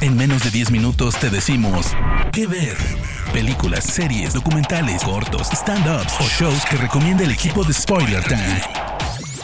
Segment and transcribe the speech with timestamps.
[0.00, 1.94] En menos de 10 minutos te decimos
[2.32, 2.76] qué ver.
[3.32, 8.60] Películas, series, documentales, cortos, stand-ups o shows que recomienda el equipo de Spoiler Time.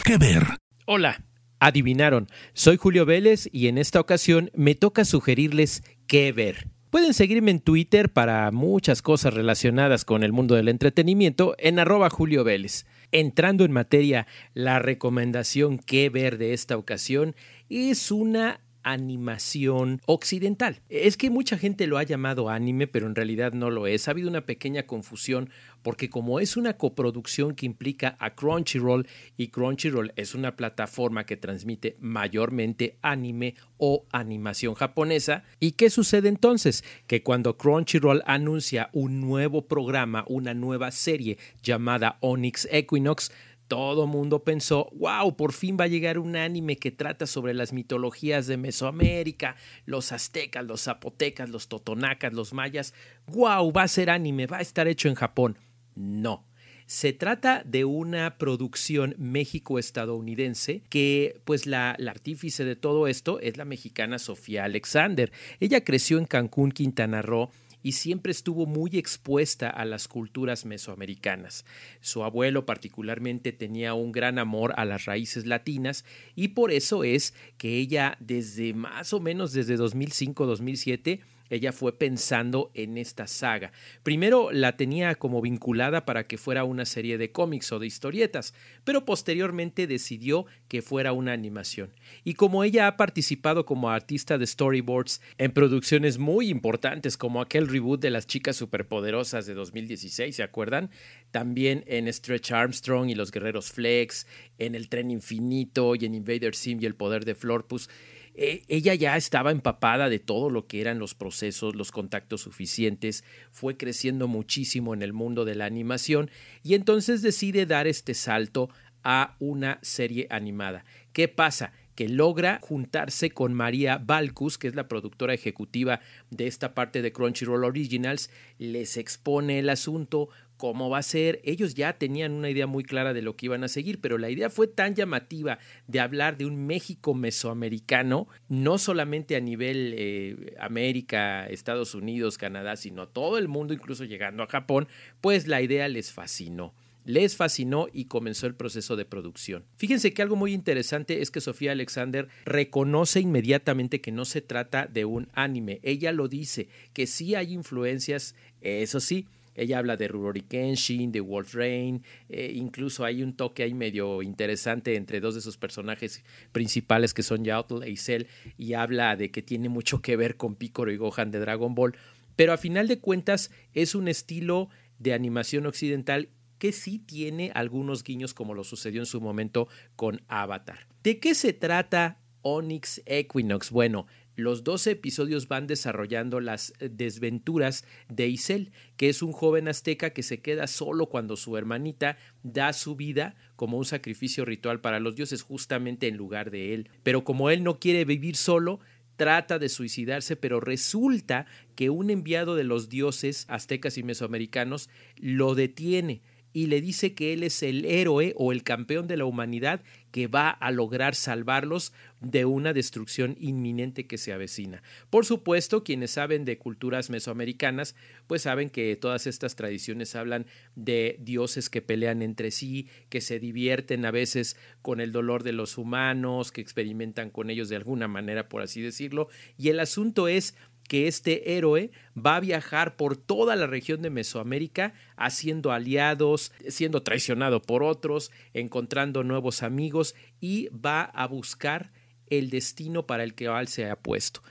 [0.03, 0.43] ¿Qué ver?
[0.85, 1.23] Hola,
[1.59, 2.27] adivinaron.
[2.53, 6.67] Soy Julio Vélez y en esta ocasión me toca sugerirles qué ver.
[6.89, 12.09] Pueden seguirme en Twitter para muchas cosas relacionadas con el mundo del entretenimiento en arroba
[12.09, 12.85] Julio Vélez.
[13.11, 17.35] Entrando en materia, la recomendación que ver de esta ocasión
[17.69, 20.81] es una animación occidental.
[20.89, 24.07] Es que mucha gente lo ha llamado anime, pero en realidad no lo es.
[24.07, 25.49] Ha habido una pequeña confusión
[25.81, 29.07] porque como es una coproducción que implica a Crunchyroll
[29.37, 36.29] y Crunchyroll es una plataforma que transmite mayormente anime o animación japonesa, ¿y qué sucede
[36.29, 36.83] entonces?
[37.07, 43.31] Que cuando Crunchyroll anuncia un nuevo programa, una nueva serie llamada Onyx Equinox,
[43.71, 47.71] todo mundo pensó, wow, por fin va a llegar un anime que trata sobre las
[47.71, 52.93] mitologías de Mesoamérica, los aztecas, los zapotecas, los totonacas, los mayas.
[53.27, 55.57] Wow, va a ser anime, va a estar hecho en Japón.
[55.95, 56.45] No.
[56.85, 63.55] Se trata de una producción México-estadounidense que, pues, la, la, artífice de todo esto es
[63.55, 65.31] la mexicana Sofía Alexander.
[65.61, 67.49] Ella creció en Cancún, Quintana Roo,
[67.83, 71.65] y siempre estuvo muy expuesta a las culturas mesoamericanas.
[71.99, 77.33] Su abuelo particularmente tenía un gran amor a las raíces latinas y por eso es
[77.57, 81.19] que ella desde más o menos desde 2005-2007
[81.51, 83.71] ella fue pensando en esta saga.
[84.03, 88.53] Primero la tenía como vinculada para que fuera una serie de cómics o de historietas,
[88.83, 91.91] pero posteriormente decidió que fuera una animación.
[92.23, 97.67] Y como ella ha participado como artista de storyboards en producciones muy importantes como aquel
[97.67, 100.89] reboot de las chicas superpoderosas de 2016, ¿se acuerdan?
[101.31, 104.25] También en Stretch Armstrong y los Guerreros Flex,
[104.57, 107.89] en El Tren Infinito y en Invader Sim y El Poder de Florpus.
[108.35, 113.23] Eh, ella ya estaba empapada de todo lo que eran los procesos, los contactos suficientes,
[113.51, 116.31] fue creciendo muchísimo en el mundo de la animación
[116.63, 118.69] y entonces decide dar este salto
[119.03, 120.85] a una serie animada.
[121.11, 121.73] ¿Qué pasa?
[121.95, 127.11] que logra juntarse con María Balcus, que es la productora ejecutiva de esta parte de
[127.11, 130.29] Crunchyroll Originals, les expone el asunto,
[130.61, 131.41] cómo va a ser.
[131.43, 134.29] Ellos ya tenían una idea muy clara de lo que iban a seguir, pero la
[134.29, 135.57] idea fue tan llamativa
[135.87, 142.75] de hablar de un México mesoamericano, no solamente a nivel eh, América, Estados Unidos, Canadá,
[142.75, 144.87] sino todo el mundo, incluso llegando a Japón,
[145.19, 146.75] pues la idea les fascinó.
[147.05, 149.65] Les fascinó y comenzó el proceso de producción.
[149.77, 154.85] Fíjense que algo muy interesante es que Sofía Alexander reconoce inmediatamente que no se trata
[154.85, 155.79] de un anime.
[155.81, 159.25] Ella lo dice, que sí hay influencias, eso sí,
[159.55, 164.21] ella habla de Rurouni Kenshin, de Wolf Rain, eh, incluso hay un toque ahí medio
[164.21, 169.31] interesante entre dos de sus personajes principales que son Yaotl e Cell y habla de
[169.31, 171.95] que tiene mucho que ver con Piccolo y Gohan de Dragon Ball,
[172.35, 174.69] pero a final de cuentas es un estilo
[174.99, 176.29] de animación occidental
[176.61, 180.87] que sí tiene algunos guiños como lo sucedió en su momento con Avatar.
[181.01, 183.71] ¿De qué se trata Onyx Equinox?
[183.71, 184.05] Bueno,
[184.35, 190.11] los 12 episodios van desarrollando las eh, desventuras de Isel, que es un joven azteca
[190.11, 194.99] que se queda solo cuando su hermanita da su vida como un sacrificio ritual para
[194.99, 196.89] los dioses justamente en lugar de él.
[197.03, 198.79] Pero como él no quiere vivir solo,
[199.17, 205.53] trata de suicidarse, pero resulta que un enviado de los dioses aztecas y mesoamericanos lo
[205.53, 206.21] detiene
[206.53, 209.81] y le dice que él es el héroe o el campeón de la humanidad
[210.11, 214.83] que va a lograr salvarlos de una destrucción inminente que se avecina.
[215.09, 217.95] Por supuesto, quienes saben de culturas mesoamericanas,
[218.27, 220.45] pues saben que todas estas tradiciones hablan
[220.75, 225.53] de dioses que pelean entre sí, que se divierten a veces con el dolor de
[225.53, 230.27] los humanos, que experimentan con ellos de alguna manera, por así decirlo, y el asunto
[230.27, 230.55] es
[230.91, 237.01] que este héroe va a viajar por toda la región de Mesoamérica haciendo aliados, siendo
[237.01, 241.93] traicionado por otros, encontrando nuevos amigos y va a buscar
[242.27, 244.41] el destino para el que él se ha puesto.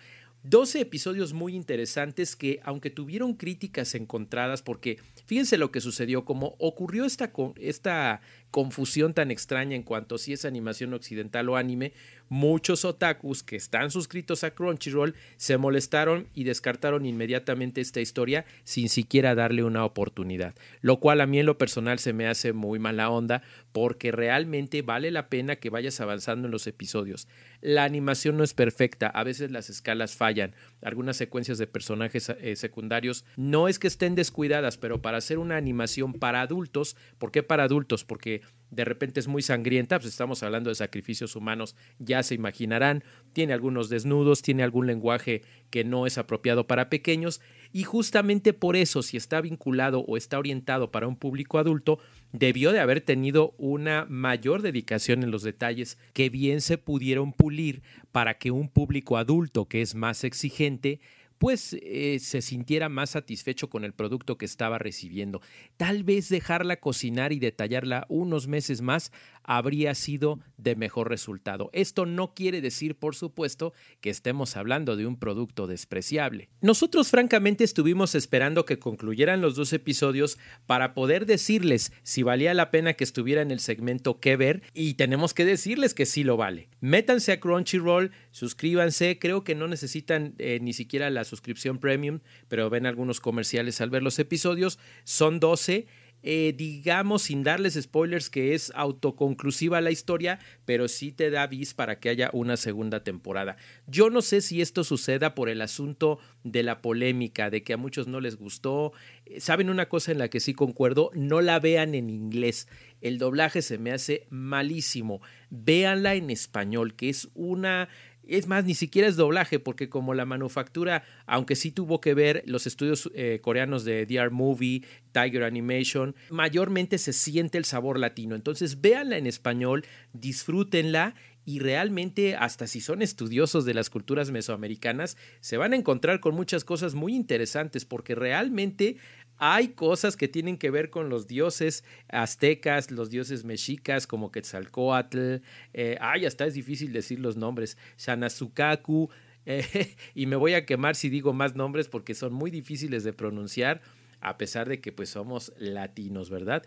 [0.42, 6.56] 12 episodios muy interesantes que, aunque tuvieron críticas encontradas, porque fíjense lo que sucedió, como
[6.58, 11.92] ocurrió esta, esta confusión tan extraña en cuanto a si es animación occidental o anime,
[12.30, 18.88] muchos otakus que están suscritos a Crunchyroll se molestaron y descartaron inmediatamente esta historia sin
[18.88, 22.78] siquiera darle una oportunidad, lo cual a mí en lo personal se me hace muy
[22.78, 23.42] mala onda
[23.72, 27.28] porque realmente vale la pena que vayas avanzando en los episodios.
[27.60, 32.54] La animación no es perfecta, a veces las escalas fallan, algunas secuencias de personajes eh,
[32.54, 37.42] secundarios no es que estén descuidadas, pero para hacer una animación para adultos, ¿por qué
[37.42, 38.04] para adultos?
[38.04, 42.34] Porque que de repente es muy sangrienta, pues estamos hablando de sacrificios humanos, ya se
[42.34, 47.40] imaginarán, tiene algunos desnudos, tiene algún lenguaje que no es apropiado para pequeños
[47.72, 51.98] y justamente por eso, si está vinculado o está orientado para un público adulto,
[52.32, 57.82] debió de haber tenido una mayor dedicación en los detalles que bien se pudieron pulir
[58.12, 61.00] para que un público adulto que es más exigente
[61.40, 65.40] pues eh, se sintiera más satisfecho con el producto que estaba recibiendo.
[65.78, 69.10] Tal vez dejarla cocinar y detallarla unos meses más
[69.42, 71.70] habría sido de mejor resultado.
[71.72, 73.72] Esto no quiere decir, por supuesto,
[74.02, 76.50] que estemos hablando de un producto despreciable.
[76.60, 82.70] Nosotros francamente estuvimos esperando que concluyeran los dos episodios para poder decirles si valía la
[82.70, 86.36] pena que estuviera en el segmento que ver y tenemos que decirles que sí lo
[86.36, 86.68] vale.
[86.80, 92.70] Métanse a Crunchyroll, suscríbanse, creo que no necesitan eh, ni siquiera la suscripción premium, pero
[92.70, 95.86] ven algunos comerciales al ver los episodios, son 12
[96.22, 101.74] eh, digamos sin darles spoilers que es autoconclusiva la historia, pero sí te da vis
[101.74, 103.56] para que haya una segunda temporada.
[103.86, 107.76] Yo no sé si esto suceda por el asunto de la polémica, de que a
[107.76, 108.92] muchos no les gustó.
[109.26, 112.68] Eh, Saben una cosa en la que sí concuerdo, no la vean en inglés.
[113.00, 115.22] El doblaje se me hace malísimo.
[115.48, 117.88] Véanla en español, que es una
[118.26, 122.42] es más, ni siquiera es doblaje, porque como la manufactura, aunque sí tuvo que ver
[122.46, 128.34] los estudios eh, coreanos de DR Movie, Tiger Animation, mayormente se siente el sabor latino.
[128.34, 131.14] Entonces, véanla en español, disfrútenla
[131.44, 136.34] y realmente hasta si son estudiosos de las culturas mesoamericanas, se van a encontrar con
[136.34, 138.98] muchas cosas muy interesantes porque realmente
[139.40, 145.36] hay cosas que tienen que ver con los dioses aztecas, los dioses mexicas como Quetzalcoatl,
[145.72, 149.08] eh, ay, hasta es difícil decir los nombres, Shanazukaku,
[149.46, 153.14] eh, y me voy a quemar si digo más nombres porque son muy difíciles de
[153.14, 153.80] pronunciar,
[154.20, 156.62] a pesar de que pues somos latinos, ¿verdad?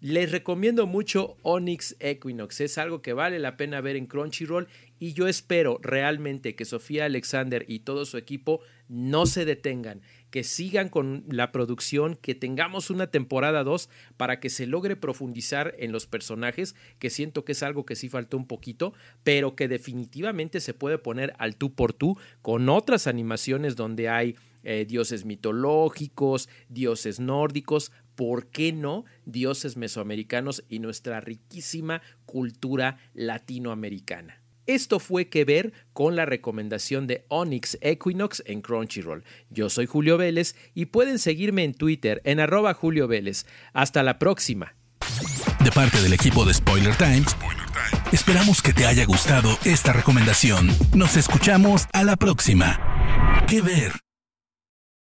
[0.00, 4.68] Les recomiendo mucho Onyx Equinox, es algo que vale la pena ver en Crunchyroll
[4.98, 10.02] y yo espero realmente que Sofía Alexander y todo su equipo no se detengan,
[10.36, 13.88] que sigan con la producción, que tengamos una temporada 2
[14.18, 18.10] para que se logre profundizar en los personajes, que siento que es algo que sí
[18.10, 18.92] faltó un poquito,
[19.24, 24.36] pero que definitivamente se puede poner al tú por tú con otras animaciones donde hay
[24.62, 34.42] eh, dioses mitológicos, dioses nórdicos, ¿por qué no dioses mesoamericanos y nuestra riquísima cultura latinoamericana?
[34.66, 39.24] Esto fue que ver con la recomendación de Onyx Equinox en Crunchyroll.
[39.50, 43.46] Yo soy Julio Vélez y pueden seguirme en Twitter en arroba Julio Vélez.
[43.72, 44.74] Hasta la próxima.
[45.62, 47.36] De parte del equipo de Spoiler Times,
[48.12, 50.68] esperamos que te haya gustado esta recomendación.
[50.94, 53.44] Nos escuchamos a la próxima.
[53.48, 54.05] ¿Qué ver?